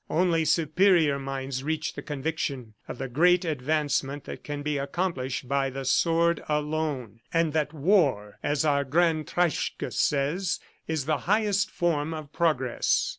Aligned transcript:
Only 0.09 0.45
superior 0.45 1.19
minds 1.19 1.63
reach 1.63 1.93
the 1.93 2.01
conviction 2.01 2.73
of 2.87 2.97
the 2.97 3.07
great 3.07 3.45
advancement 3.45 4.23
that 4.23 4.43
can 4.43 4.63
be 4.63 4.79
accomplished 4.79 5.47
by 5.47 5.69
the 5.69 5.85
sword 5.85 6.41
alone, 6.49 7.19
and 7.31 7.53
that 7.53 7.71
war, 7.71 8.39
as 8.41 8.65
our 8.65 8.83
grand 8.83 9.27
Treitschke 9.27 9.93
says, 9.93 10.59
is 10.87 11.05
the 11.05 11.17
highest 11.29 11.69
form 11.69 12.15
of 12.15 12.33
progress." 12.33 13.09